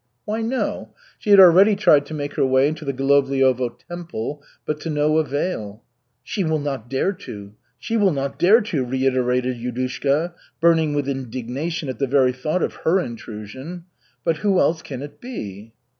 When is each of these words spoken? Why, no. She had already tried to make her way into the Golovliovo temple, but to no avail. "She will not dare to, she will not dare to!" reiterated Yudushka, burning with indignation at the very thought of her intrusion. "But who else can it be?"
Why, 0.25 0.41
no. 0.41 0.95
She 1.19 1.29
had 1.29 1.39
already 1.39 1.75
tried 1.75 2.07
to 2.07 2.15
make 2.15 2.33
her 2.33 2.43
way 2.43 2.67
into 2.67 2.83
the 2.85 2.91
Golovliovo 2.91 3.77
temple, 3.87 4.41
but 4.65 4.79
to 4.79 4.89
no 4.89 5.19
avail. 5.19 5.83
"She 6.23 6.43
will 6.43 6.57
not 6.57 6.89
dare 6.89 7.13
to, 7.13 7.53
she 7.77 7.97
will 7.97 8.11
not 8.11 8.39
dare 8.39 8.61
to!" 8.61 8.83
reiterated 8.83 9.57
Yudushka, 9.57 10.33
burning 10.59 10.95
with 10.95 11.07
indignation 11.07 11.87
at 11.87 11.99
the 11.99 12.07
very 12.07 12.31
thought 12.33 12.63
of 12.63 12.77
her 12.77 12.99
intrusion. 12.99 13.83
"But 14.23 14.37
who 14.37 14.59
else 14.59 14.81
can 14.81 15.03
it 15.03 15.21
be?" 15.21 15.71